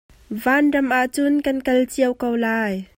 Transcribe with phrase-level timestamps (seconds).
[0.43, 2.73] Vanram ahcun kan kal cio ko lai.